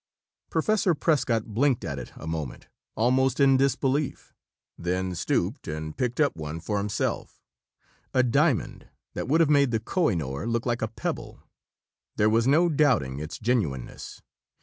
Professor 0.49 0.95
Prescott 0.95 1.45
blinked 1.53 1.85
at 1.85 1.99
it 1.99 2.11
a 2.15 2.25
moment, 2.25 2.65
almost 2.95 3.39
in 3.39 3.55
disbelief, 3.55 4.33
then 4.75 5.13
stooped 5.13 5.67
and 5.67 5.95
picked 5.95 6.19
up 6.19 6.35
one 6.35 6.59
for 6.59 6.79
himself 6.79 7.39
a 8.11 8.23
diamond 8.23 8.89
that 9.13 9.27
would 9.27 9.41
have 9.41 9.49
made 9.51 9.69
the 9.69 9.79
Kohinoor 9.79 10.47
look 10.47 10.65
like 10.65 10.81
a 10.81 10.87
pebble. 10.87 11.43
There 12.15 12.31
was 12.31 12.47
no 12.47 12.67
doubting 12.67 13.19
its 13.19 13.37
genuineness. 13.37 14.23